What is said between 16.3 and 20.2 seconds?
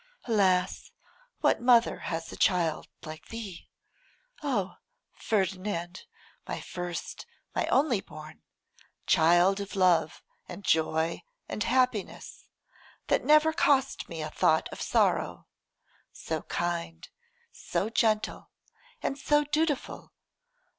kind, so gentle, and so dutiful!